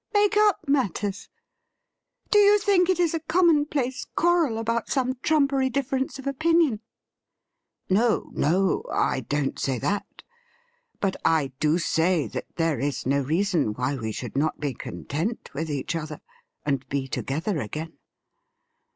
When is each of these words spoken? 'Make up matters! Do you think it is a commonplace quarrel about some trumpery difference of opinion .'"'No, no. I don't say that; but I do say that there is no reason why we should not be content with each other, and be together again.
'Make 0.15 0.35
up 0.35 0.67
matters! 0.67 1.29
Do 2.31 2.39
you 2.39 2.57
think 2.57 2.89
it 2.89 2.99
is 2.99 3.13
a 3.13 3.19
commonplace 3.19 4.03
quarrel 4.15 4.57
about 4.57 4.89
some 4.89 5.13
trumpery 5.21 5.69
difference 5.69 6.17
of 6.17 6.25
opinion 6.25 6.79
.'"'No, 7.91 8.31
no. 8.33 8.81
I 8.91 9.19
don't 9.19 9.59
say 9.59 9.77
that; 9.77 10.23
but 10.99 11.17
I 11.23 11.51
do 11.59 11.77
say 11.77 12.25
that 12.29 12.47
there 12.55 12.79
is 12.79 13.05
no 13.05 13.19
reason 13.21 13.73
why 13.75 13.95
we 13.95 14.11
should 14.11 14.35
not 14.35 14.59
be 14.59 14.73
content 14.73 15.53
with 15.53 15.69
each 15.69 15.95
other, 15.95 16.19
and 16.65 16.89
be 16.89 17.07
together 17.07 17.59
again. 17.61 17.93